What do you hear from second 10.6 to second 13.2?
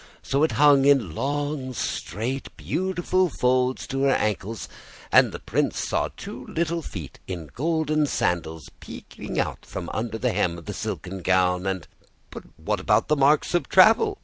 the silken gown, and" "But what about the